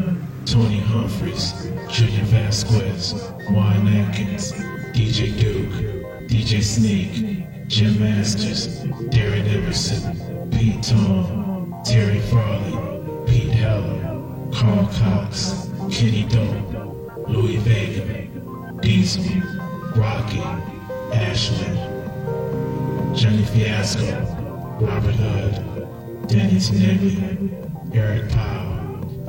Tony 0.46 0.80
Humphreys, 0.80 1.70
Junior 1.88 2.24
Vasquez, 2.24 3.12
Juan 3.51 3.87
Atkins, 3.88 4.52
DJ 4.92 5.38
Duke, 5.38 6.28
DJ 6.28 6.62
Sneak, 6.62 7.68
Jim 7.68 7.98
Masters, 8.01 8.82
Darren 9.10 9.46
Emerson, 9.46 10.51
Pete 10.51 10.82
Tone, 10.82 11.74
Terry 11.84 12.20
Farley, 12.20 13.27
Pete 13.27 13.51
Heller, 13.52 14.20
Carl 14.52 14.88
Cox, 14.98 15.70
Kenny 15.91 16.24
Dope, 16.24 17.29
Louis 17.29 17.56
Vega, 17.59 18.27
Diesel, 18.80 19.24
Rocky, 19.96 20.40
Ashley, 21.12 21.66
Johnny 23.15 23.45
Fiasco, 23.45 24.20
Robert 24.80 25.15
Hood, 25.15 26.29
Danny 26.29 26.59
Tenegli, 26.59 27.95
Eric 27.95 28.30
Powell, 28.30 28.71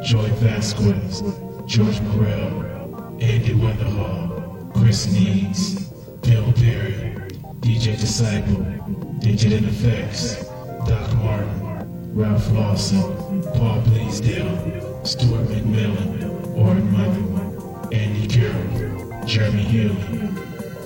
Joy 0.03 0.27
Vasquez, 0.41 1.21
George 1.65 2.01
Morrell, 2.01 3.17
Andy 3.21 3.53
Weatherhall, 3.53 4.73
Chris 4.73 5.09
Needs, 5.13 5.87
Bill 6.21 6.51
Perry, 6.51 7.15
DJ 7.61 7.97
Disciple, 7.97 8.65
Digital 9.19 9.65
Effects, 9.65 10.43
Doc 10.85 11.13
Martin, 11.15 12.13
Ralph 12.13 12.51
Lawson, 12.51 13.01
Paul 13.55 13.81
Bleasdale, 13.83 15.07
Stuart 15.07 15.47
McMillan, 15.47 16.57
Orrin 16.57 16.91
Michael, 16.91 17.89
Andy 17.93 18.27
Carroll, 18.27 19.25
Jeremy 19.25 19.63
Healy, 19.63 20.29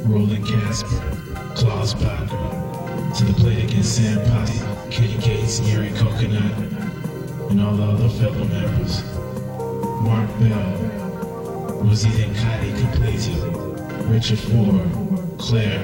Roland 0.04 0.46
Casper, 0.46 1.54
Klaus 1.56 1.96
Bacher, 1.96 3.18
to 3.18 3.26
the 3.26 3.34
plate 3.34 3.64
Against 3.64 3.96
Sam 3.96 4.20
Posse, 4.30 4.64
Kenny 4.92 5.18
Gates, 5.18 5.60
Yuri 5.62 5.90
Coconut, 5.94 6.78
and 7.50 7.62
all 7.62 7.74
the 7.76 7.84
other 7.84 8.10
fellow 8.10 8.46
members. 8.46 9.04
Mark 10.02 10.30
Bell, 10.40 11.82
Rosita 11.84 12.26
Kadi 12.36 12.72
Complete, 12.82 13.30
Richard 14.10 14.40
Ford, 14.40 15.38
Claire, 15.38 15.84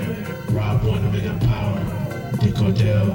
Rob 0.50 0.81
Wonderman 0.81 1.30
and 1.30 1.42
Power, 1.42 2.38
Dick 2.39 2.59
Odell, 2.59 3.05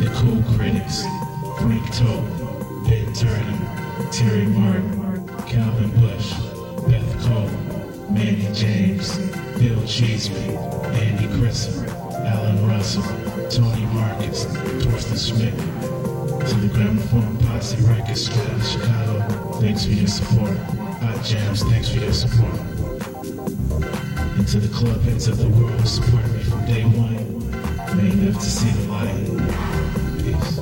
The 0.00 0.10
Cool 0.16 0.42
Critics, 0.56 1.02
Frank 1.58 1.94
Tope, 1.94 2.24
Ben 2.86 3.12
Turner, 3.14 4.10
Terry 4.10 4.46
Martin, 4.46 5.26
Calvin 5.46 5.90
Bush, 6.00 6.32
Beth 6.86 7.26
Cole, 7.26 7.50
Manny 8.10 8.48
James, 8.54 9.18
Bill 9.58 9.82
Cheeseman, 9.86 10.56
Andy 10.94 11.26
Grissom, 11.38 11.88
Alan 12.26 12.66
Russell, 12.68 13.02
Tony 13.50 13.86
Marcus, 13.86 14.44
Torsten 14.84 15.16
Schmidt, 15.16 15.77
to 16.48 16.54
the 16.54 16.68
Gramophone 16.68 17.36
Posse 17.44 17.76
out 17.88 18.08
of 18.08 18.16
Chicago, 18.16 19.60
thanks 19.60 19.84
for 19.84 19.92
your 19.92 20.06
support. 20.06 20.56
Hot 21.02 21.22
Jams, 21.22 21.62
thanks 21.64 21.90
for 21.90 21.98
your 21.98 22.12
support. 22.12 22.54
And 24.38 24.48
to 24.48 24.58
the 24.58 24.68
club 24.74 25.02
heads 25.02 25.28
of 25.28 25.36
the 25.36 25.48
world 25.48 25.78
who 25.78 25.86
supported 25.86 26.32
me 26.32 26.42
from 26.44 26.64
day 26.64 26.84
one, 26.84 27.50
may 27.96 28.10
live 28.12 28.34
to 28.34 28.40
see 28.40 28.70
the 28.70 28.88
light. 28.90 29.28
Peace. 30.24 30.58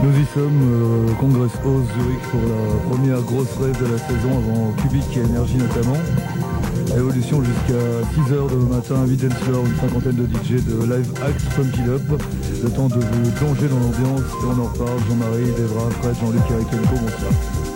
Nous 0.00 0.16
y 0.16 0.26
sommes, 0.32 0.62
euh, 0.62 1.14
Congress 1.18 1.52
House 1.64 1.88
Zurich 1.98 2.22
pour 2.30 2.40
la 2.40 2.78
première 2.88 3.22
grosse 3.22 3.56
rêve 3.56 3.80
de 3.82 3.86
la 3.90 3.98
saison 3.98 4.38
avant 4.38 4.72
Cubic 4.80 5.16
et 5.16 5.22
Energy 5.22 5.56
notamment. 5.56 5.98
Évolution 6.96 7.42
jusqu'à 7.42 7.82
6h 8.14 8.50
de 8.50 8.56
matin, 8.74 9.04
8 9.06 9.16
dancers, 9.16 9.64
une 9.64 9.76
cinquantaine 9.76 10.16
de 10.16 10.26
DJ 10.26 10.64
de 10.64 10.82
live 10.82 11.10
acts 11.22 11.44
Pump 11.54 11.74
It 11.76 11.88
Up. 11.88 12.22
Le 12.62 12.70
temps 12.70 12.88
de 12.88 12.94
vous 12.94 13.30
plonger 13.32 13.68
dans 13.68 13.78
l'ambiance 13.78 14.22
on 14.44 14.60
en 14.60 14.64
reparle. 14.64 14.98
Jean-Marie, 15.08 15.52
Devra, 15.58 15.90
Fred, 16.02 16.16
Jean-Luc, 16.20 16.42
Eric 16.50 16.66
Enco, 16.66 16.96
bonsoir. 17.00 17.67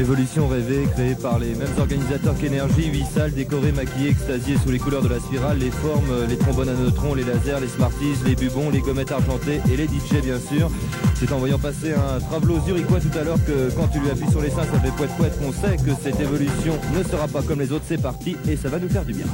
Évolution 0.00 0.48
rêvée, 0.48 0.88
créée 0.94 1.14
par 1.14 1.38
les 1.38 1.54
mêmes 1.54 1.78
organisateurs 1.78 2.34
qu'Énergie, 2.38 2.86
8 2.86 3.04
salles 3.04 3.32
décorées, 3.32 3.70
maquillées, 3.70 4.16
sous 4.62 4.70
les 4.70 4.78
couleurs 4.78 5.02
de 5.02 5.08
la 5.08 5.20
spirale, 5.20 5.58
les 5.58 5.70
formes, 5.70 6.26
les 6.26 6.38
trombones 6.38 6.70
à 6.70 6.72
neutrons, 6.72 7.12
les 7.12 7.22
lasers, 7.22 7.60
les 7.60 7.68
smarties, 7.68 8.14
les 8.24 8.34
bubons, 8.34 8.70
les 8.70 8.80
gommettes 8.80 9.12
argentées 9.12 9.60
et 9.70 9.76
les 9.76 9.84
DJ 9.84 10.22
bien 10.24 10.40
sûr. 10.40 10.70
C'est 11.16 11.30
en 11.32 11.38
voyant 11.38 11.58
passer 11.58 11.92
un 11.92 12.18
Travelo 12.18 12.60
zurichois 12.64 13.00
tout 13.00 13.18
à 13.18 13.24
l'heure 13.24 13.44
que 13.44 13.70
quand 13.76 13.88
tu 13.88 14.00
lui 14.00 14.08
appuies 14.08 14.30
sur 14.30 14.40
les 14.40 14.48
seins, 14.48 14.64
ça 14.64 14.80
fait 14.80 14.90
poète 14.96 15.10
poète 15.18 15.38
qu'on 15.38 15.52
sait 15.52 15.76
que 15.76 15.90
cette 16.02 16.18
évolution 16.18 16.78
ne 16.96 17.04
sera 17.04 17.28
pas 17.28 17.42
comme 17.42 17.60
les 17.60 17.70
autres, 17.70 17.84
c'est 17.86 18.00
parti 18.00 18.38
et 18.48 18.56
ça 18.56 18.70
va 18.70 18.78
nous 18.78 18.88
faire 18.88 19.04
du 19.04 19.12
bien. 19.12 19.26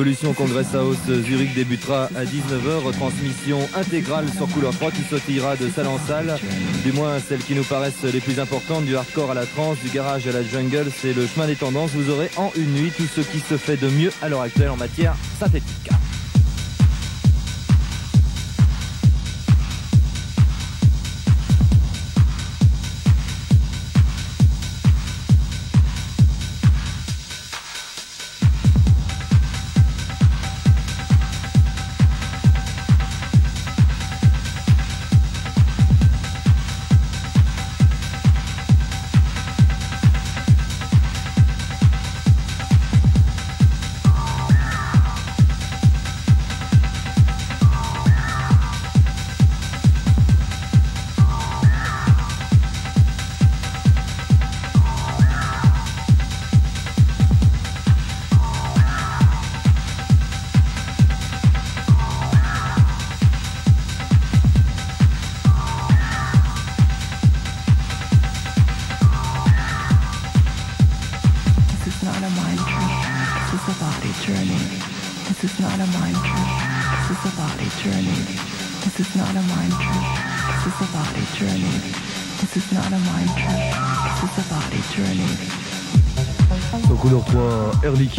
Évolution 0.00 0.32
Congress 0.32 0.74
House 0.74 0.96
Zurich 1.26 1.52
débutera 1.52 2.04
à 2.16 2.24
19h, 2.24 2.84
retransmission 2.86 3.58
intégrale 3.74 4.24
sur 4.34 4.48
Couleur 4.48 4.72
3 4.72 4.92
qui 4.92 5.02
sautillera 5.02 5.56
de 5.56 5.68
salle 5.68 5.88
en 5.88 5.98
salle, 5.98 6.38
du 6.82 6.92
moins 6.92 7.18
celles 7.20 7.40
qui 7.40 7.54
nous 7.54 7.64
paraissent 7.64 8.02
les 8.04 8.20
plus 8.20 8.40
importantes, 8.40 8.86
du 8.86 8.96
hardcore 8.96 9.32
à 9.32 9.34
la 9.34 9.44
trance, 9.44 9.76
du 9.80 9.90
garage 9.90 10.26
à 10.26 10.32
la 10.32 10.42
jungle, 10.42 10.86
c'est 10.90 11.12
le 11.12 11.26
chemin 11.26 11.46
des 11.46 11.54
tendances, 11.54 11.90
vous 11.90 12.08
aurez 12.08 12.30
en 12.38 12.50
une 12.56 12.72
nuit 12.72 12.92
tout 12.96 13.06
ce 13.14 13.20
qui 13.20 13.40
se 13.40 13.58
fait 13.58 13.76
de 13.76 13.90
mieux 13.90 14.10
à 14.22 14.30
l'heure 14.30 14.40
actuelle 14.40 14.70
en 14.70 14.76
matière 14.78 15.14
synthétique. 15.38 15.90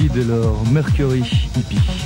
3, 0.07 0.09
Air 0.09 0.09
Liquide 0.09 0.18
et 0.18 0.24
leur 0.24 0.65
Mercury 0.71 1.19
hippie. 1.56 2.00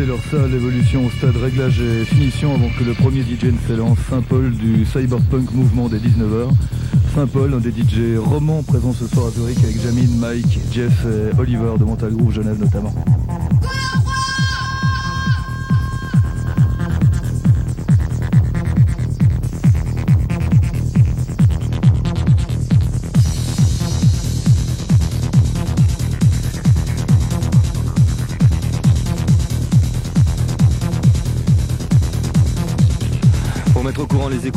Mater 0.00 0.06
leur 0.06 0.22
salle 0.30 0.54
évolution 0.54 1.06
au 1.06 1.10
stade 1.10 1.36
réglage 1.36 1.80
et 1.80 2.04
finition 2.04 2.54
avant 2.54 2.68
que 2.78 2.84
le 2.84 2.92
premier 2.94 3.22
DJ 3.22 3.44
ne 3.44 3.58
s'élance. 3.66 3.98
Saint-Paul 4.08 4.52
du 4.52 4.84
Cyberpunk 4.84 5.52
Mouvement 5.52 5.88
des 5.88 5.98
19h. 5.98 6.50
Saint-Paul, 7.14 7.54
un 7.54 7.58
des 7.58 7.70
DJ 7.70 8.18
romans 8.18 8.62
présents 8.62 8.92
ce 8.92 9.06
soir 9.06 9.26
à 9.26 9.30
Zurich 9.30 9.58
avec 9.62 9.80
Jamine, 9.80 10.18
Mike, 10.18 10.60
Jeff 10.72 11.04
et 11.06 11.38
Oliver 11.38 11.72
de 11.78 11.84
Mental 11.84 12.12
Genève 12.30 12.58
notamment. 12.60 12.94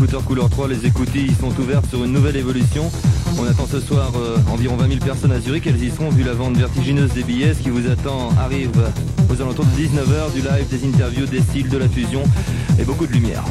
Écouteurs 0.03 0.25
couleur 0.25 0.49
3, 0.49 0.67
les 0.67 0.85
écoutilles 0.85 1.33
sont 1.39 1.57
ouvertes 1.61 1.85
sur 1.87 2.03
une 2.03 2.11
nouvelle 2.11 2.35
évolution. 2.35 2.91
On 3.39 3.45
attend 3.45 3.65
ce 3.65 3.79
soir 3.79 4.11
euh, 4.17 4.35
environ 4.51 4.75
20 4.75 4.89
000 4.89 4.99
personnes 4.99 5.31
à 5.31 5.39
Zurich. 5.39 5.65
Elles 5.65 5.81
y 5.81 5.89
seront 5.89 6.09
vu 6.09 6.23
la 6.23 6.33
vente 6.33 6.57
vertigineuse 6.57 7.13
des 7.13 7.23
billets. 7.23 7.53
Qui 7.55 7.69
vous 7.69 7.89
attend 7.89 8.31
arrive 8.37 8.71
aux 9.29 9.41
alentours 9.41 9.63
de 9.63 9.81
19h, 9.81 10.33
du 10.33 10.41
live, 10.41 10.67
des 10.69 10.85
interviews, 10.85 11.25
des 11.25 11.39
styles, 11.39 11.69
de 11.69 11.77
la 11.77 11.87
fusion 11.87 12.23
et 12.77 12.83
beaucoup 12.83 13.07
de 13.07 13.13
lumière. 13.13 13.45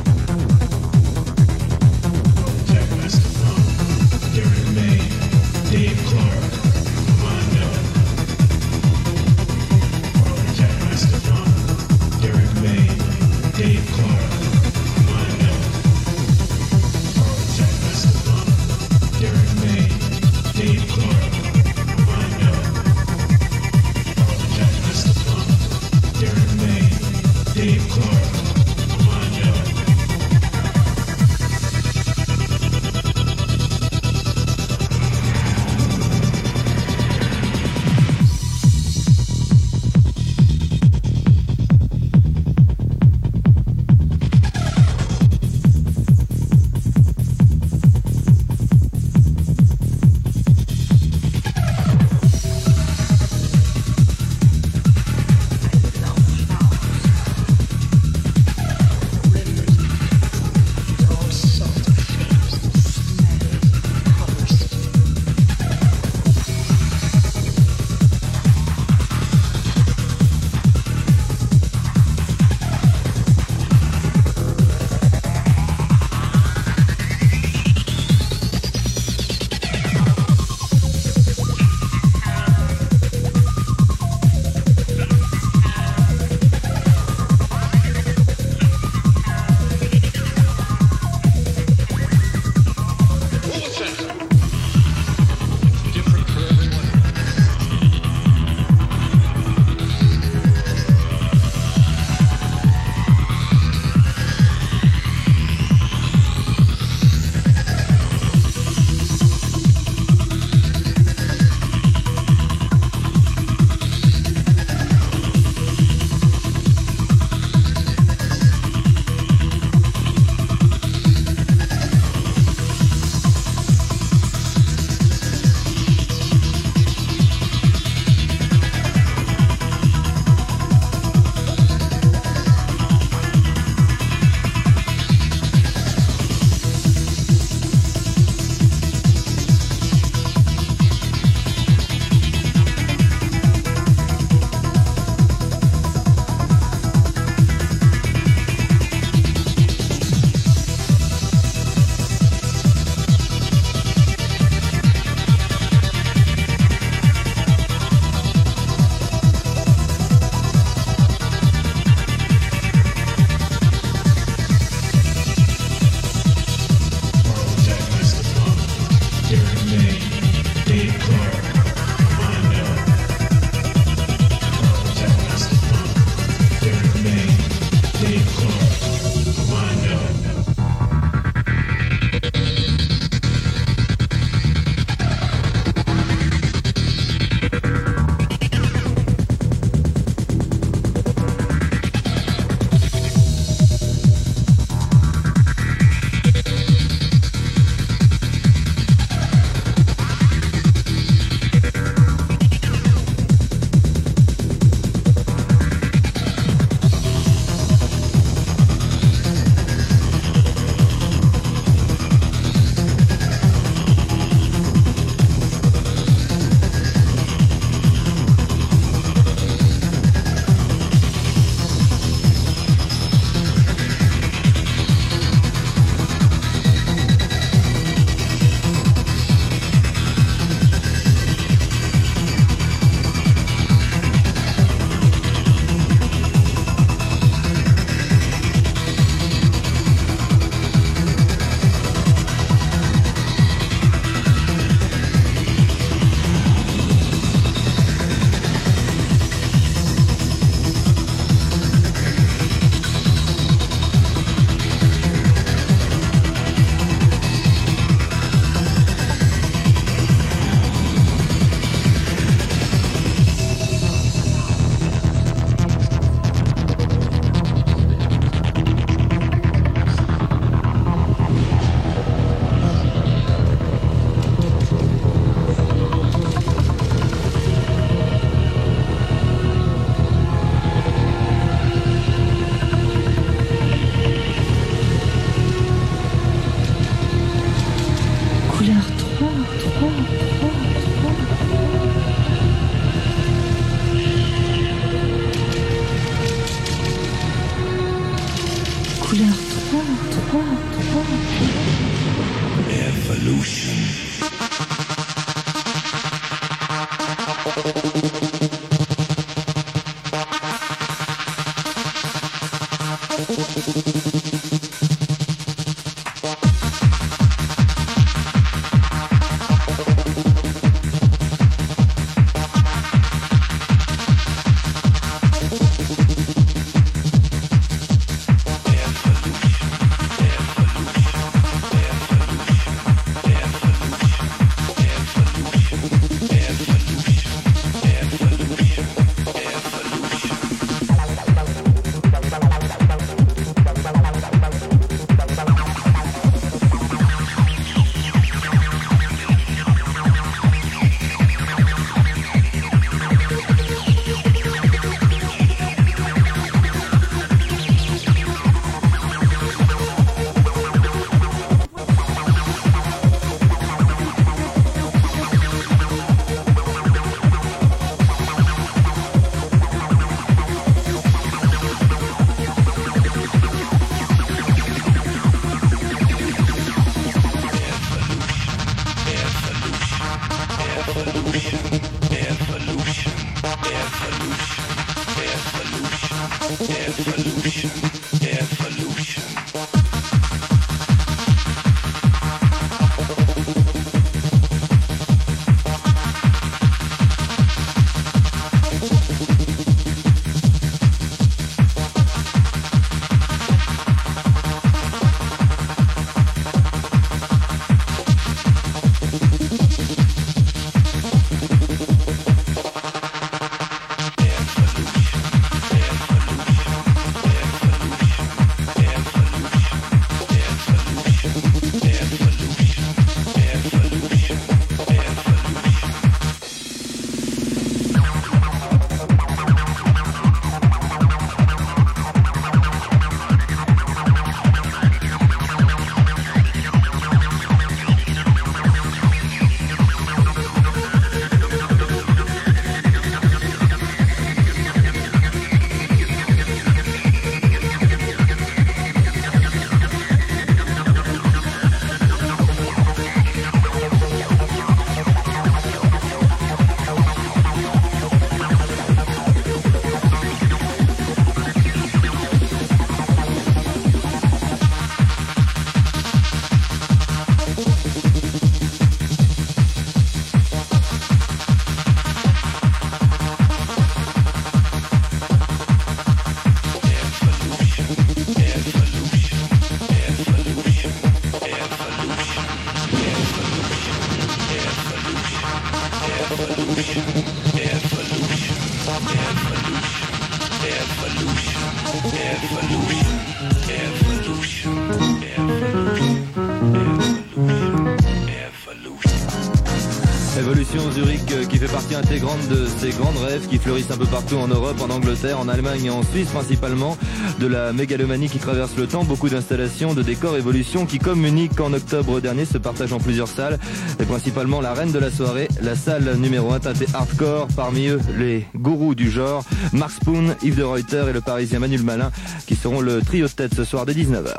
De 502.50 502.66
ces 502.78 502.90
grandes 502.90 503.16
rêves 503.16 503.48
qui 503.48 503.58
fleurissent 503.58 503.90
un 503.90 503.96
peu 503.96 504.04
partout 504.04 504.37
en 504.37 504.46
Europe, 504.46 504.76
en 504.82 504.90
Angleterre, 504.90 505.40
en 505.40 505.48
Allemagne 505.48 505.87
et 505.87 505.90
en 505.90 506.02
Suisse 506.02 506.28
principalement. 506.28 506.98
De 507.38 507.46
la 507.46 507.72
mégalomanie 507.72 508.28
qui 508.28 508.38
traverse 508.38 508.76
le 508.76 508.87
temps, 508.87 509.04
beaucoup 509.04 509.30
d'installations, 509.30 509.94
de 509.94 510.02
décors, 510.02 510.37
évolutions 510.37 510.85
qui 510.85 510.98
communiquent 510.98 511.61
en 511.61 511.72
octobre 511.72 512.20
dernier 512.20 512.44
se 512.44 512.58
partagent 512.58 512.92
en 512.92 512.98
plusieurs 512.98 513.28
salles, 513.28 513.58
et 513.98 514.04
principalement 514.04 514.61
la 514.61 514.74
reine 514.74 514.92
de 514.92 514.98
la 514.98 515.11
soirée, 515.11 515.48
la 515.62 515.74
salle 515.74 516.16
numéro 516.16 516.52
1 516.52 516.61
teintée 516.61 516.87
hardcore, 516.92 517.48
parmi 517.56 517.88
eux 517.88 518.00
les 518.18 518.46
gourous 518.54 518.94
du 518.94 519.11
genre, 519.11 519.42
Mark 519.72 519.92
Spoon, 519.92 520.35
Yves 520.42 520.56
de 520.56 520.64
Reuter 520.64 521.04
et 521.08 521.12
le 521.12 521.22
parisien 521.22 521.58
Manuel 521.58 521.82
Malin, 521.82 522.11
qui 522.46 522.54
seront 522.54 522.80
le 522.80 523.00
trio 523.00 523.28
tête 523.28 523.54
ce 523.54 523.64
soir 523.64 523.87
dès 523.87 523.94
19h. 523.94 524.37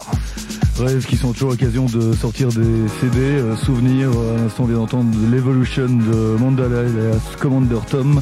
Rêves 0.78 1.06
qui 1.06 1.18
sont 1.18 1.34
toujours 1.34 1.52
l'occasion 1.52 1.86
de 1.86 2.14
sortir 2.14 2.50
des 2.50 2.88
CD, 3.00 3.20
euh, 3.20 3.56
souvenirs, 3.56 4.10
à 4.10 4.42
l'instant 4.42 4.64
on 4.64 4.68
vient 4.68 4.78
d'entendre 4.78 5.16
l'Evolution 5.32 5.86
de 5.86 6.36
Mandala 6.40 6.84
et 6.84 7.38
Commander 7.40 7.80
Tom, 7.90 8.22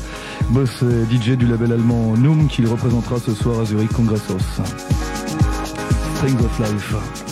boss 0.50 0.84
et 0.84 1.16
DJ 1.16 1.38
du 1.38 1.48
label 1.48 1.72
allemand 1.72 2.18
Noom 2.18 2.48
qui 2.48 2.66
représentera 2.66 3.20
ce 3.20 3.34
soir 3.34 3.62
à 3.62 3.66
Zurich 3.66 3.94
Congressos. 3.94 4.62
Strings 6.16 6.40
of 6.40 6.60
Life. 6.60 7.31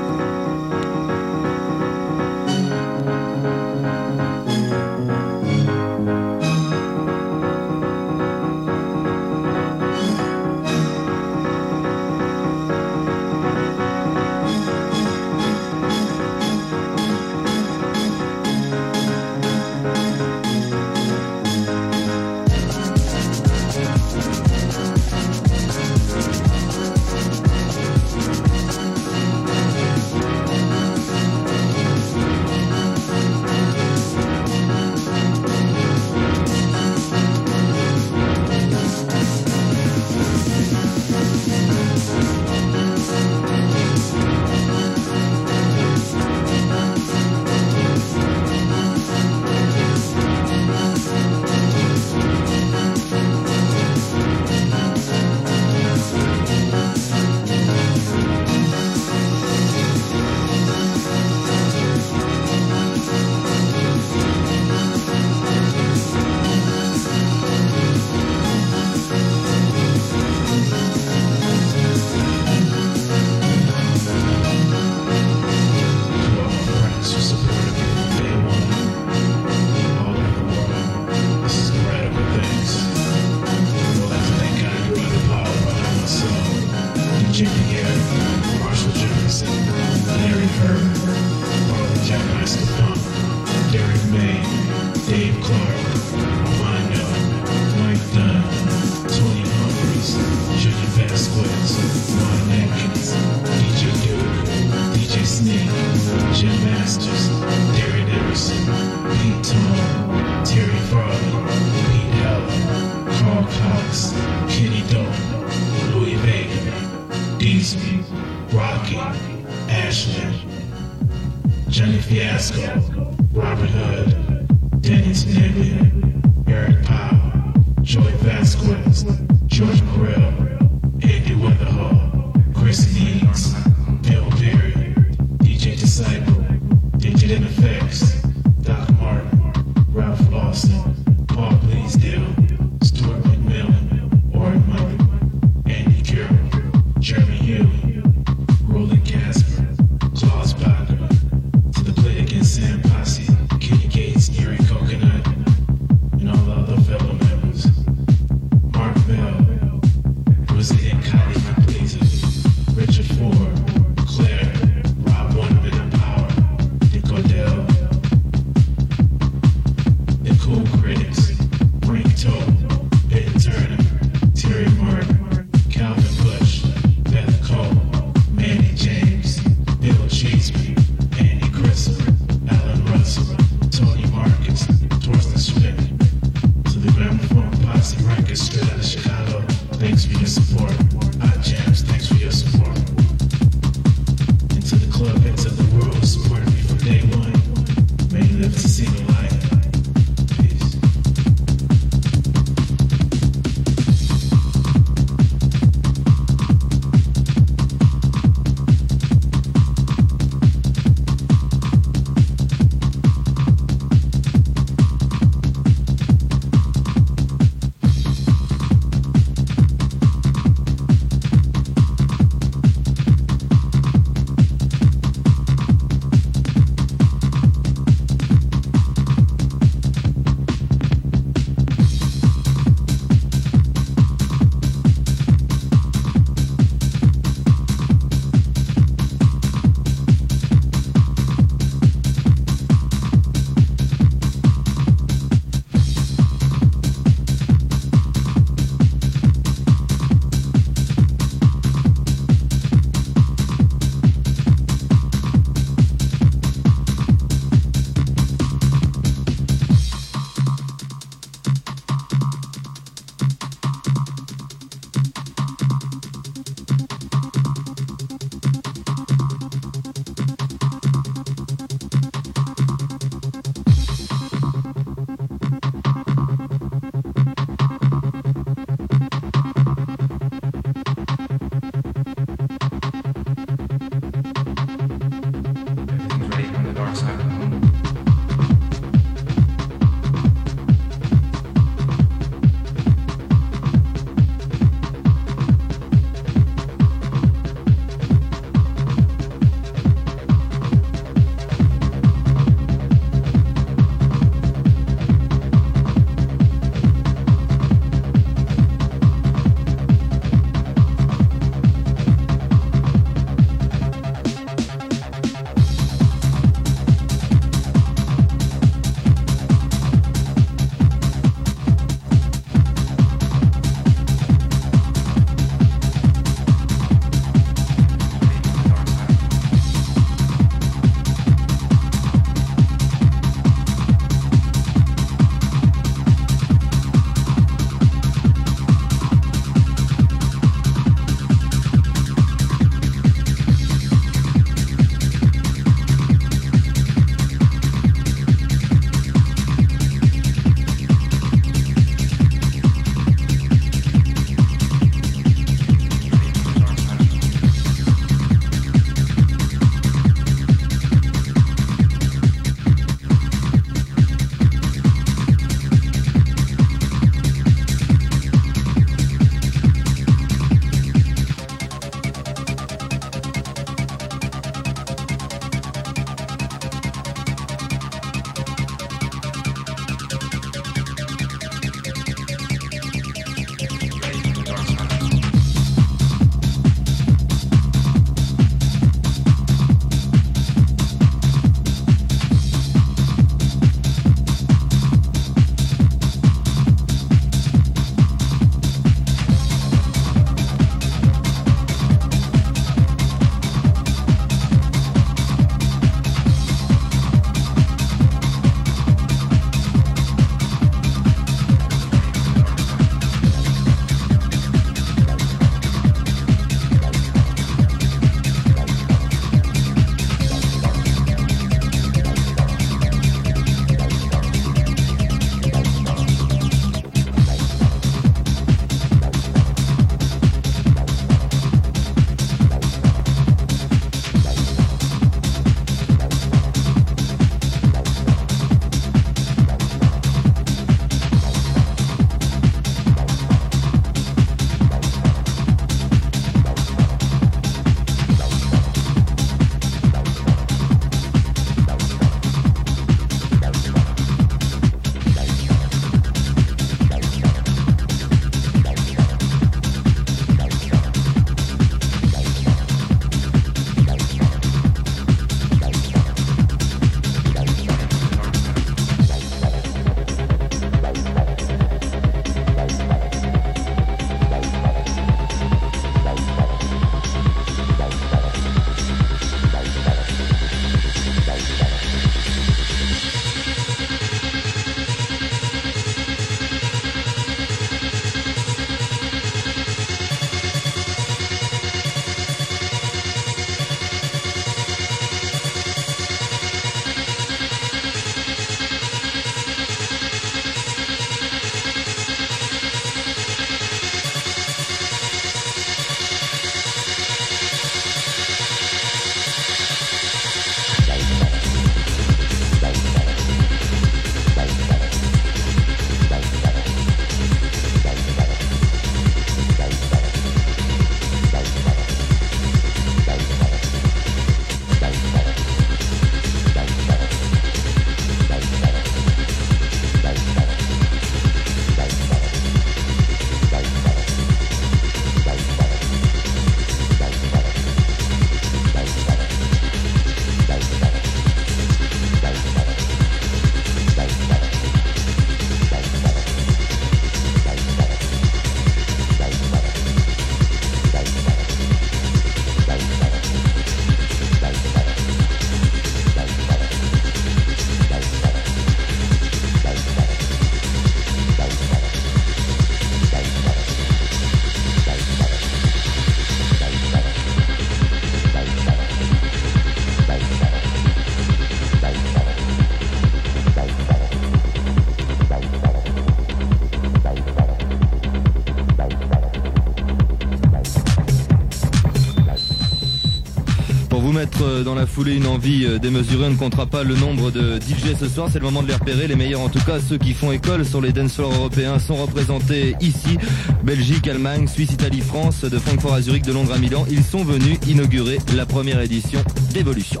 Mettre 584.44 584.64
dans 584.64 584.74
la 584.74 584.86
foulée 584.86 585.14
une 585.14 585.26
envie 585.26 585.66
démesurée. 585.80 586.26
On 586.26 586.30
ne 586.30 586.36
comptera 586.36 586.66
pas 586.66 586.82
le 586.82 586.94
nombre 586.94 587.30
de 587.30 587.56
DJ 587.56 587.96
ce 587.98 588.08
soir. 588.08 588.28
C'est 588.32 588.38
le 588.38 588.44
moment 588.44 588.62
de 588.62 588.68
les 588.68 588.74
repérer. 588.74 589.06
Les 589.06 589.16
meilleurs, 589.16 589.40
en 589.40 589.48
tout 589.48 589.62
cas, 589.64 589.78
ceux 589.80 589.98
qui 589.98 590.12
font 590.14 590.32
école 590.32 590.64
sur 590.64 590.80
les 590.80 590.92
dance 590.92 591.18
européens 591.18 591.78
sont 591.78 591.96
représentés 591.96 592.74
ici. 592.80 593.18
Belgique, 593.62 594.08
Allemagne, 594.08 594.46
Suisse, 594.46 594.72
Italie, 594.72 595.00
France, 595.00 595.42
de 595.42 595.58
Francfort 595.58 595.94
à 595.94 596.02
Zurich, 596.02 596.24
de 596.24 596.32
Londres 596.32 596.52
à 596.52 596.58
Milan. 596.58 596.86
Ils 596.90 597.04
sont 597.04 597.24
venus 597.24 597.58
inaugurer 597.66 598.18
la 598.34 598.46
première 598.46 598.80
édition 598.80 599.22
d'Evolution. 599.52 600.00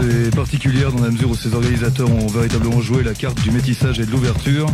Assez 0.00 0.30
particulière 0.30 0.92
dans 0.92 1.02
la 1.02 1.10
mesure 1.10 1.30
où 1.30 1.34
ces 1.34 1.54
organisateurs 1.54 2.10
ont 2.10 2.26
véritablement 2.26 2.80
joué 2.80 3.02
la 3.02 3.14
carte 3.14 3.40
du 3.42 3.50
métissage 3.50 4.00
et 4.00 4.06
de 4.06 4.10
l'ouverture. 4.10 4.66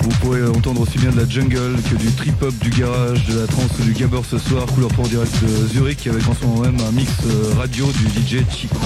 Vous 0.00 0.10
pourrez 0.20 0.44
entendre 0.46 0.80
aussi 0.80 0.98
bien 0.98 1.10
de 1.10 1.16
la 1.16 1.28
jungle 1.28 1.80
que 1.90 1.94
du 1.96 2.10
trip-hop, 2.12 2.54
du 2.58 2.70
garage, 2.70 3.24
de 3.26 3.40
la 3.40 3.46
trance 3.46 3.70
ou 3.80 3.84
du 3.84 3.92
gabber 3.92 4.20
ce 4.28 4.38
soir, 4.38 4.66
couleur 4.66 4.90
pour 4.90 5.08
direct 5.08 5.34
Zurich 5.68 6.06
avec 6.06 6.26
en 6.28 6.34
ce 6.34 6.44
moment 6.44 6.60
même 6.62 6.76
un 6.80 6.92
mix 6.92 7.10
euh, 7.26 7.54
radio 7.56 7.86
du 7.92 8.20
DJ 8.20 8.44
Chico. 8.50 8.76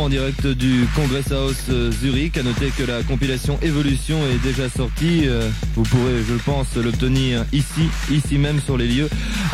En 0.00 0.08
direct 0.08 0.46
du 0.46 0.86
Congress 0.94 1.30
House 1.32 1.64
euh, 1.70 1.90
Zurich. 1.92 2.38
À 2.38 2.42
noter 2.42 2.70
que 2.76 2.82
la 2.84 3.02
compilation 3.02 3.58
Évolution 3.60 4.18
est 4.32 4.42
déjà 4.42 4.68
sortie. 4.68 5.22
Euh, 5.26 5.48
vous 5.74 5.82
pourrez, 5.82 6.22
je 6.26 6.34
pense, 6.44 6.74
l'obtenir 6.76 7.44
ici, 7.52 7.88
ici 8.10 8.38
même 8.38 8.60
sur 8.60 8.78
les 8.78 8.86
lieux. 8.86 9.08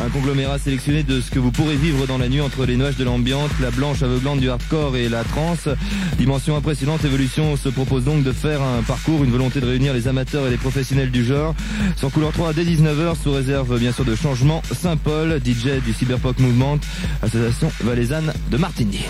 Un 0.05 0.09
conglomérat 0.09 0.59
sélectionné 0.59 1.03
de 1.03 1.21
ce 1.21 1.31
que 1.31 1.39
vous 1.39 1.51
pourrez 1.51 1.77
vivre 1.77 2.07
dans 2.07 2.19
la 2.19 2.29
nuit 2.29 2.41
entre 2.41 2.65
les 2.65 2.77
nuages 2.77 2.97
de 2.97 3.05
l'ambiance, 3.05 3.51
la 3.61 3.71
blanche 3.71 4.03
aveuglante 4.03 4.41
du 4.41 4.49
hardcore 4.49 4.97
et 4.97 5.09
la 5.09 5.25
trance. 5.25 5.69
Dimension 6.19 6.57
impressionnante, 6.57 7.05
Évolution 7.05 7.57
se 7.57 7.69
propose 7.69 8.05
donc 8.05 8.23
de 8.23 8.33
faire 8.33 8.63
un 8.63 8.83
parcours, 8.83 9.25
une 9.25 9.31
volonté 9.31 9.61
de 9.61 9.67
réunir 9.67 9.95
les 9.95 10.07
amateurs 10.07 10.47
et 10.47 10.51
les 10.51 10.59
professionnels 10.59 11.11
du 11.11 11.25
genre. 11.25 11.55
Sur 11.97 12.11
couleur 12.13 12.33
3 12.33 12.53
dès 12.53 12.65
19h, 12.65 13.21
sous 13.23 13.33
réserve 13.33 13.79
bien 13.79 13.93
sûr 13.93 14.05
de 14.05 14.15
changement. 14.15 14.63
Saint-Paul, 14.73 15.41
DJ 15.45 15.83
du 15.85 15.93
Cyberpunk 15.93 16.39
Movement, 16.39 16.79
association 17.23 17.73
valaisanne 17.83 18.33
de 18.51 18.57
Martigny. 18.57 19.01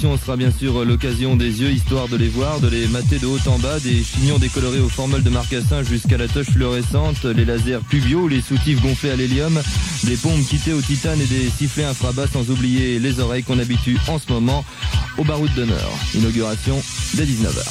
Évolution 0.00 0.24
sera 0.24 0.36
bien 0.36 0.52
sûr 0.52 0.84
l'occasion 0.84 1.34
des 1.34 1.60
yeux, 1.60 1.70
histoire 1.70 2.06
de 2.06 2.16
les 2.16 2.28
voir, 2.28 2.60
de 2.60 2.68
les 2.68 2.86
mater 2.86 3.18
de 3.18 3.26
haut 3.26 3.38
en 3.48 3.58
bas, 3.58 3.80
des 3.80 4.04
chignons 4.04 4.38
décolorés 4.38 4.78
aux 4.78 4.88
formules 4.88 5.24
de 5.24 5.30
marcassin 5.30 5.82
jusqu'à 5.82 6.16
la 6.16 6.28
touche 6.28 6.50
fluorescente, 6.50 7.24
les 7.24 7.44
lasers 7.44 7.80
pluvio, 7.88 8.28
les 8.28 8.40
soutifs 8.40 8.80
gonflés 8.80 9.10
à 9.10 9.16
l'hélium, 9.16 9.60
des 10.04 10.16
pompes 10.16 10.46
quittées 10.46 10.72
au 10.72 10.80
titane 10.80 11.20
et 11.20 11.26
des 11.26 11.50
sifflets 11.50 11.82
infrabas, 11.82 12.28
sans 12.28 12.48
oublier 12.48 13.00
les 13.00 13.18
oreilles 13.18 13.42
qu'on 13.42 13.58
habitue 13.58 13.98
en 14.06 14.20
ce 14.20 14.32
moment 14.32 14.64
au 15.16 15.24
baroud 15.24 15.52
d'honneur. 15.54 15.90
Inauguration 16.14 16.80
dès 17.14 17.24
19h. 17.24 17.64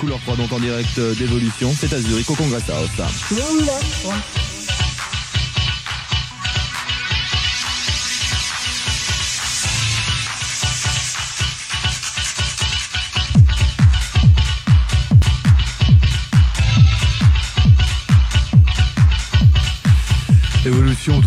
Couleur 0.00 0.18
3 0.22 0.36
donc 0.36 0.52
en 0.52 0.58
direct 0.58 0.98
d'évolution, 1.18 1.72
c'est 1.78 1.92
à 1.92 2.00
Zurich 2.00 2.28
au 2.28 2.34
Congress 2.34 2.64
House. 2.70 2.90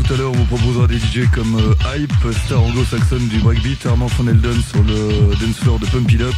Tout 0.08 0.14
à 0.14 0.18
l'heure, 0.18 0.32
on 0.32 0.36
vous 0.36 0.46
proposera 0.46 0.88
des 0.88 1.00
DJ 1.00 1.30
comme 1.34 1.56
euh, 1.56 1.98
Hype, 1.98 2.12
Star 2.46 2.62
Anglo-Saxon 2.62 3.20
du 3.30 3.40
breakbeat, 3.40 3.86
Armand 3.86 4.08
Van 4.08 4.28
Elden 4.28 4.62
sur 4.62 4.82
le 4.84 5.36
dance 5.36 5.58
floor 5.58 5.80
de 5.80 5.86
Pump 5.88 6.10
It 6.12 6.22
Up, 6.22 6.36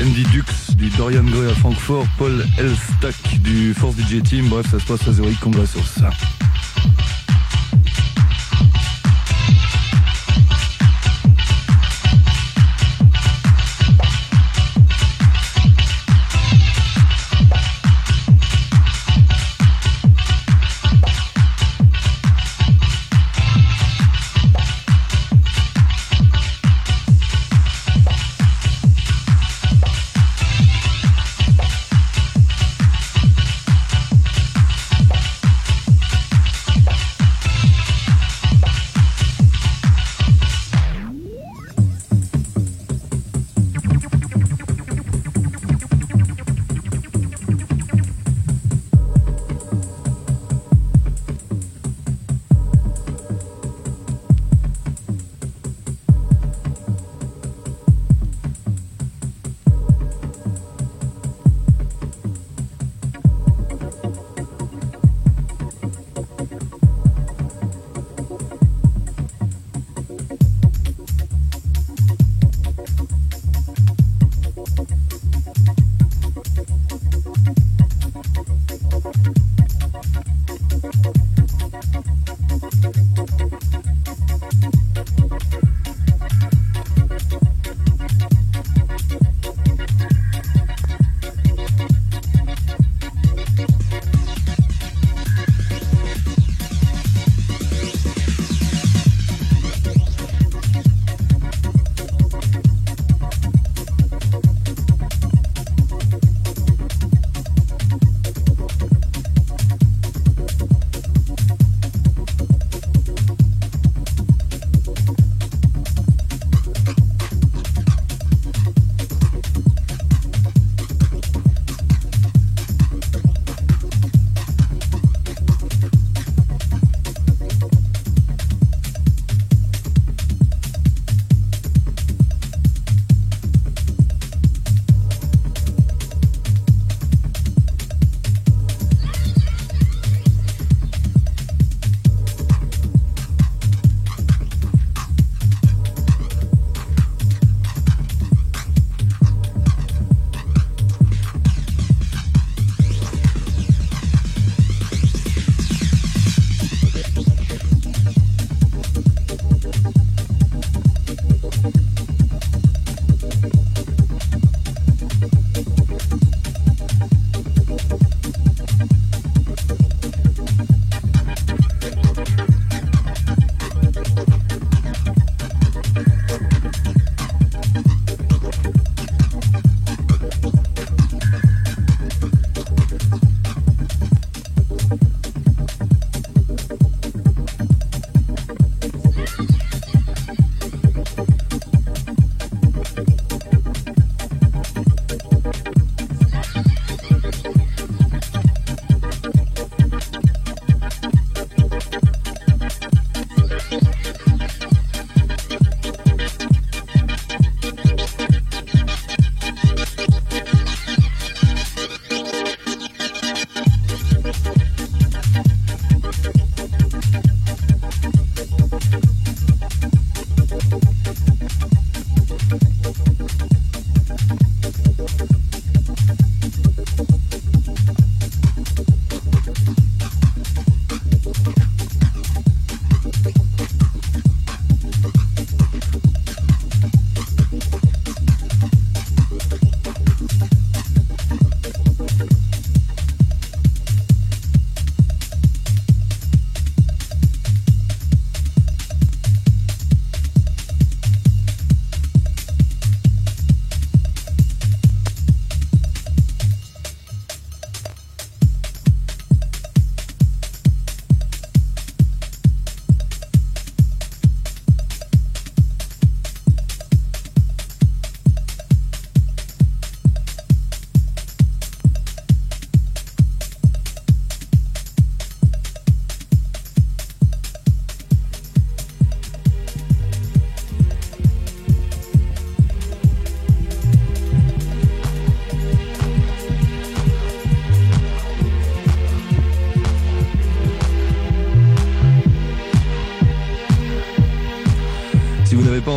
Andy 0.00 0.22
Dux 0.24 0.44
du 0.76 0.90
Dorian 0.90 1.24
Gray 1.24 1.50
à 1.50 1.54
Francfort, 1.54 2.06
Paul 2.18 2.46
Elstack 2.58 3.40
du 3.40 3.74
Force 3.74 3.96
DJ 3.96 4.22
Team, 4.22 4.48
bref, 4.48 4.70
ça 4.70 4.78
se 4.78 4.84
passe 4.84 5.08
à 5.08 5.12
Zurich 5.12 5.40
Congressos. 5.40 6.02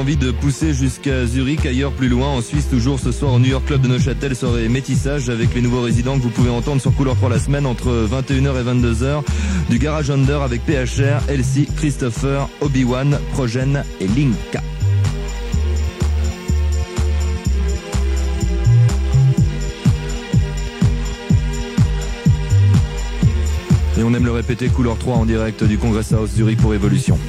Envie 0.08 0.16
de 0.16 0.32
pousser 0.32 0.74
jusqu'à 0.74 1.26
Zurich, 1.26 1.66
ailleurs 1.66 1.91
plus 1.91 2.08
loin, 2.08 2.30
en 2.30 2.41
Suisse 2.41 2.70
toujours 2.70 2.97
ce 2.97 3.12
soir 3.12 3.34
au 3.34 3.39
New 3.39 3.49
York 3.49 3.66
Club 3.66 3.82
de 3.82 3.89
Neuchâtel, 3.89 4.38
soirée 4.38 4.70
métissage 4.70 5.30
avec 5.30 5.53
les 5.53 5.62
nouveaux 5.62 5.82
résidents 5.82 6.18
que 6.18 6.24
vous 6.24 6.30
pouvez 6.30 6.49
entendre 6.49 6.80
sur 6.80 6.95
Couleur 6.95 7.18
pour 7.18 7.28
la 7.28 7.39
semaine 7.39 7.66
entre 7.66 8.08
21h 8.10 8.58
et 8.58 8.64
22h 8.64 9.24
du 9.70 9.80
Garage 9.80 10.10
Under 10.10 10.43
avec 10.43 10.62
PHR, 10.66 11.30
Elsie, 11.30 11.68
Christopher, 11.76 12.47
Obi-Wan, 12.62 13.20
Progen 13.34 13.84
et 13.99 14.08
Linka. 14.08 14.62
Et 23.99 24.03
on 24.03 24.14
aime 24.14 24.24
le 24.24 24.32
répéter, 24.32 24.70
couleur 24.70 24.97
3 24.97 25.18
en 25.18 25.26
direct 25.26 25.66
du 25.66 25.78
Congress 25.78 26.14
House 26.14 26.30
Zurich 26.30 26.62
pour 26.62 26.74
Évolution. 26.74 27.20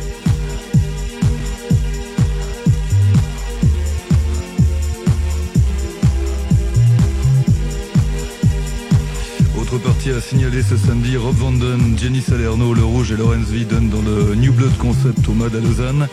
À 10.16 10.20
signaler 10.22 10.62
ce 10.62 10.74
samedi, 10.78 11.18
Rob 11.18 11.36
Vanden, 11.36 11.96
Jenny 11.98 12.22
Salerno, 12.22 12.72
Le 12.72 12.82
Rouge 12.82 13.12
et 13.12 13.16
Lorenz 13.16 13.50
Widen 13.52 13.90
dans 13.90 14.00
le 14.00 14.34
New 14.36 14.54
Blood 14.54 14.74
Concept 14.78 15.28
au 15.28 15.32
MAD 15.32 15.54
à 15.54 15.60
Lausanne. 15.60 16.08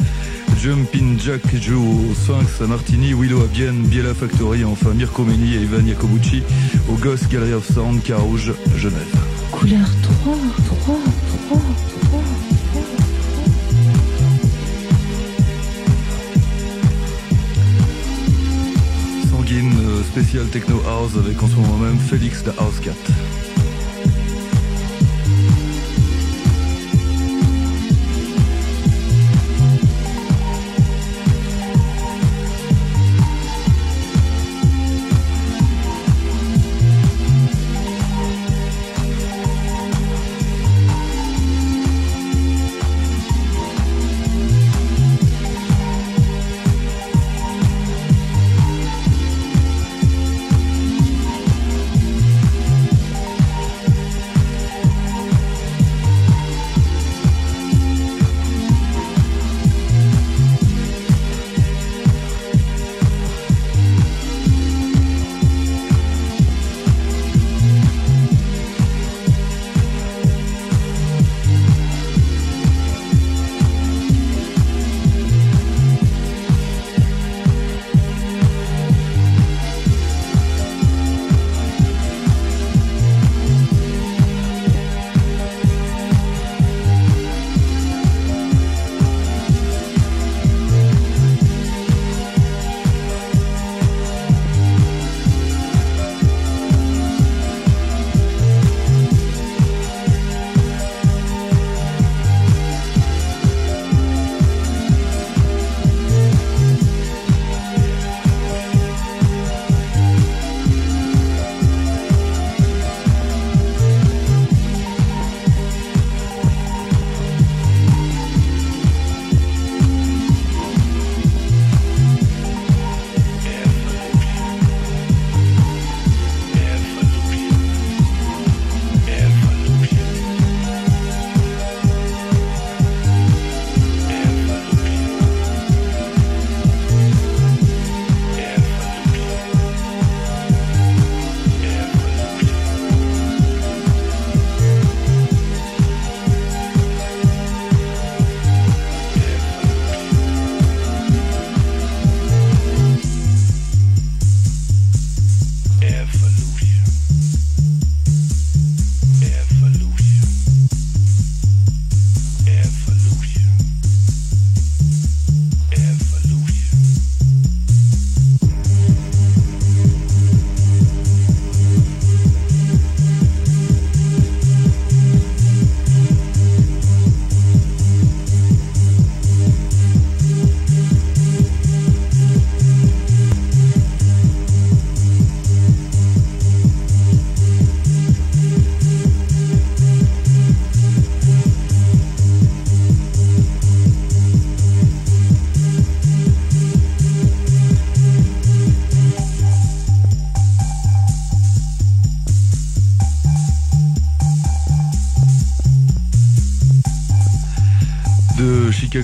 Jumpin 0.61 1.15
Jack 1.17 1.41
joue 1.61 2.09
au 2.11 2.13
Sphinx 2.13 2.61
à 2.61 2.67
Martini, 2.67 3.13
Willow 3.13 3.41
à 3.41 3.47
Bienne, 3.47 3.83
Biela 3.83 4.13
Factory, 4.13 4.65
enfin 4.65 4.89
Mirko 4.93 5.23
Meni 5.23 5.55
et 5.55 5.61
Ivan 5.61 5.87
Jacobucci 5.87 6.43
au 6.89 6.95
Goss 6.95 7.27
Gallery 7.29 7.53
of 7.53 7.65
Sound, 7.73 8.03
Carouge, 8.03 8.53
Genève. 8.75 8.99
Couleur 9.51 9.87
3, 10.01 10.35
3, 10.65 10.97
3, 11.47 11.61
3. 12.01 12.21
Sanguine, 19.31 19.73
euh, 19.79 20.03
spécial 20.03 20.45
Techno 20.47 20.81
House 20.85 21.11
avec 21.17 21.41
en 21.41 21.47
ce 21.47 21.55
moment 21.55 21.77
même 21.77 21.97
Félix 21.97 22.43
the 22.43 22.51
House 22.59 22.81
Cat. 22.81 22.91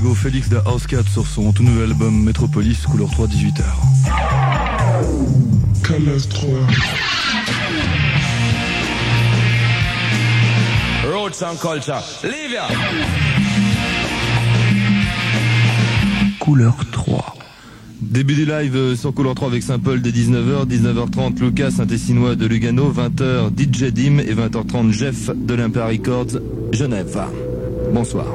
Félix 0.09 0.49
da 0.49 0.61
House 0.65 0.87
Cat 0.87 1.03
sur 1.11 1.25
son 1.27 1.51
tout 1.51 1.63
nouvel 1.63 1.91
album 1.91 2.23
Metropolis, 2.23 2.85
couleur 2.89 3.09
3, 3.11 3.27
18h. 3.27 3.63
Colors 5.83 6.27
3. 6.29 6.49
Roots 11.11 11.43
and 11.43 11.55
culture. 11.61 12.03
Livia. 12.23 12.63
Couleur 16.39 16.75
3. 16.91 17.35
Début 18.01 18.33
du 18.33 18.45
live 18.45 18.95
sur 18.95 19.13
Couleur 19.13 19.35
3 19.35 19.47
avec 19.49 19.63
Saint-Paul 19.63 20.01
dès 20.01 20.09
19h, 20.11 20.67
19h30 20.67 21.39
Lucas 21.39 21.71
Saint-Tessinois 21.71 22.35
de 22.35 22.47
Lugano, 22.47 22.91
20h 22.91 23.49
DJ 23.55 23.93
Dim 23.93 24.17
et 24.17 24.33
20h30 24.33 24.91
Jeff 24.91 25.29
de 25.35 25.53
l'Impar 25.53 25.89
Records, 25.89 26.39
Genève. 26.73 27.17
Bonsoir. 27.93 28.25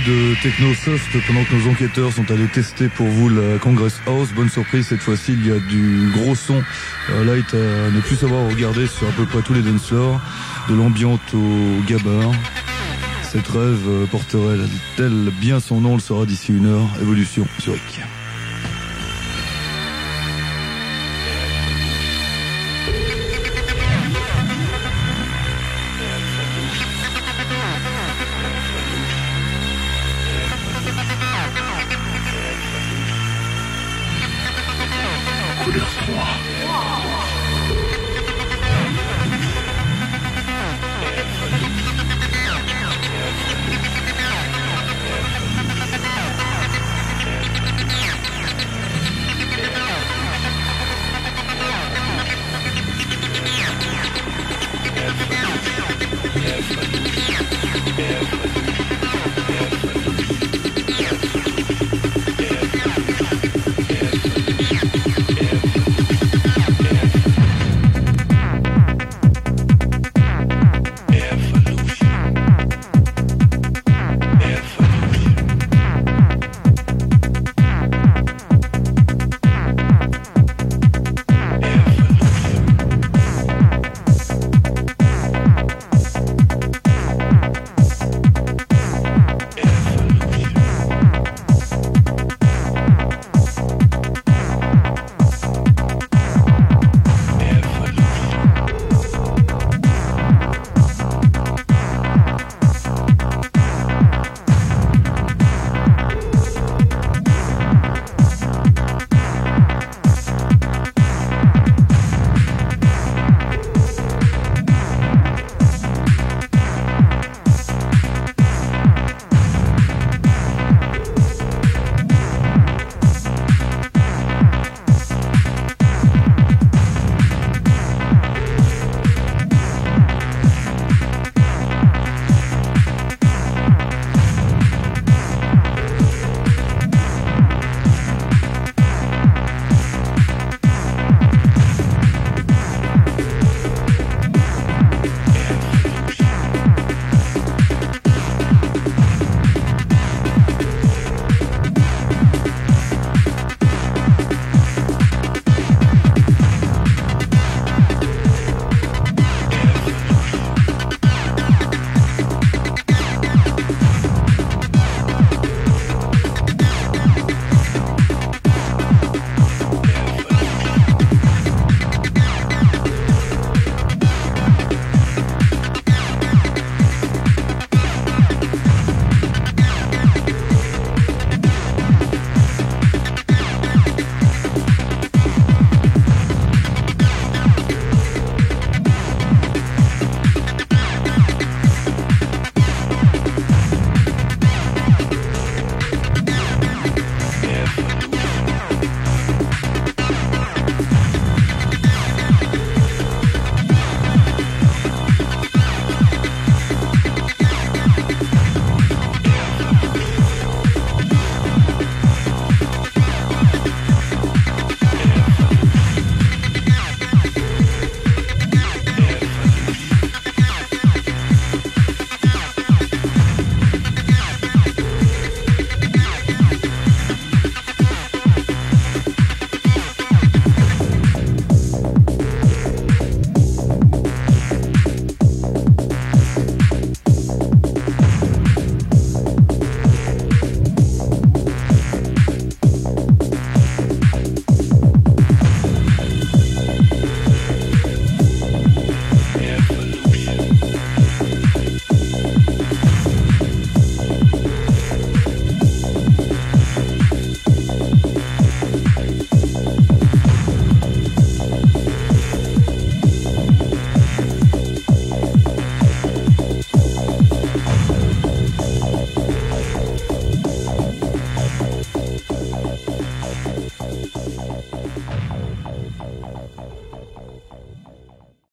De 0.00 0.34
techno 0.42 0.72
soft 0.74 1.10
pendant 1.26 1.44
que 1.44 1.54
nos 1.54 1.70
enquêteurs 1.70 2.12
sont 2.12 2.30
allés 2.30 2.46
tester 2.46 2.88
pour 2.88 3.06
vous 3.06 3.28
la 3.28 3.58
Congress 3.58 4.00
House. 4.06 4.28
Bonne 4.34 4.48
surprise, 4.48 4.86
cette 4.86 5.00
fois-ci, 5.00 5.34
il 5.34 5.46
y 5.46 5.50
a 5.50 5.58
du 5.58 6.10
gros 6.14 6.34
son 6.34 6.62
euh, 7.10 7.24
light 7.24 7.52
à 7.52 7.90
ne 7.90 8.00
plus 8.00 8.16
savoir 8.16 8.48
regarder 8.48 8.86
sur 8.86 9.06
à 9.06 9.12
peu 9.12 9.26
près 9.26 9.42
tous 9.42 9.52
les 9.52 9.60
dance 9.60 9.88
floors, 9.88 10.20
de 10.68 10.74
l'ambiante 10.74 11.34
au 11.34 11.82
gabar. 11.86 12.32
Cette 13.22 13.48
rêve 13.48 13.86
euh, 13.86 14.06
porterait-elle 14.06 15.30
bien 15.40 15.60
son 15.60 15.80
nom, 15.80 15.94
le 15.94 16.00
sera 16.00 16.24
d'ici 16.24 16.52
une 16.52 16.66
heure. 16.66 16.88
Évolution 17.00 17.46
sur 17.58 17.74
Rick. 17.74 18.00